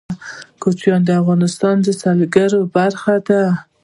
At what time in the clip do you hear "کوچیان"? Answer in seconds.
0.61-1.01